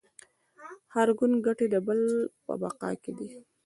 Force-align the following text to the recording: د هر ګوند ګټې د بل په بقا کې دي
د 0.85 0.87
هر 0.93 1.07
ګوند 1.17 1.35
ګټې 1.47 1.67
د 1.73 1.75
بل 1.87 1.99
په 2.45 2.53
بقا 2.61 2.89
کې 3.03 3.11
دي 3.17 3.29